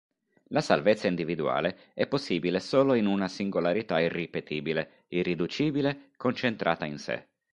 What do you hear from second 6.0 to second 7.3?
concentrata in sé.